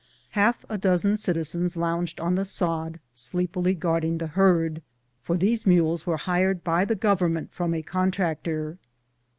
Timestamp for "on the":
2.19-2.43